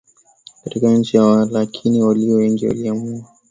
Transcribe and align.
katika 0.63 0.87
nchi 0.89 1.17
yao 1.17 1.29
Walakini 1.29 2.01
walio 2.03 2.35
wengi 2.35 2.67
waliamua 2.67 3.25